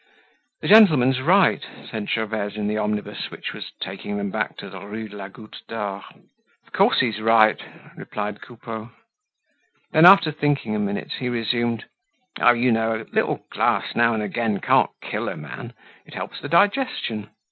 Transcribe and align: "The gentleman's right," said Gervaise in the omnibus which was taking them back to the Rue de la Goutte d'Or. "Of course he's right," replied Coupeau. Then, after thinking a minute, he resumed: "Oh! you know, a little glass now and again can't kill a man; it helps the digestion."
"The 0.61 0.67
gentleman's 0.67 1.21
right," 1.21 1.63
said 1.91 2.09
Gervaise 2.09 2.55
in 2.55 2.65
the 2.67 2.79
omnibus 2.79 3.29
which 3.29 3.53
was 3.53 3.71
taking 3.79 4.17
them 4.17 4.31
back 4.31 4.57
to 4.57 4.67
the 4.67 4.83
Rue 4.83 5.07
de 5.07 5.15
la 5.15 5.27
Goutte 5.27 5.61
d'Or. 5.67 6.03
"Of 6.65 6.73
course 6.73 7.01
he's 7.01 7.21
right," 7.21 7.59
replied 7.95 8.41
Coupeau. 8.41 8.89
Then, 9.91 10.07
after 10.07 10.31
thinking 10.31 10.75
a 10.75 10.79
minute, 10.79 11.11
he 11.19 11.29
resumed: 11.29 11.85
"Oh! 12.39 12.53
you 12.53 12.71
know, 12.71 12.95
a 13.01 13.05
little 13.13 13.45
glass 13.51 13.95
now 13.95 14.15
and 14.15 14.23
again 14.23 14.59
can't 14.59 14.89
kill 15.03 15.29
a 15.29 15.37
man; 15.37 15.71
it 16.07 16.15
helps 16.15 16.41
the 16.41 16.49
digestion." 16.49 17.29